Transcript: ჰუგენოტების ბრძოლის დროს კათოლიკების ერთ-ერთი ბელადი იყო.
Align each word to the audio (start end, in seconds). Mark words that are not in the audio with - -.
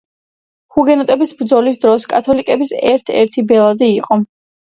ჰუგენოტების 0.75 1.33
ბრძოლის 1.41 1.77
დროს 1.83 2.07
კათოლიკების 2.15 2.71
ერთ-ერთი 2.93 3.47
ბელადი 3.53 3.93
იყო. 4.01 4.21